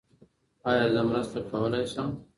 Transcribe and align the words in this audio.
ایا 0.69 0.85
زه 0.93 1.01
مرسته 1.09 1.39
کولي 1.49 1.83
شم؟ 1.91 2.09